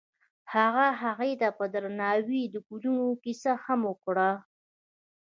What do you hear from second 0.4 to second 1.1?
هغه